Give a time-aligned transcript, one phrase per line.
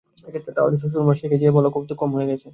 [0.27, 2.47] এক্ষেত্রে তাহলে, শ্বশুর মশাই কে যেয়ে বলো যৌতুক কম হয়ে গেছে।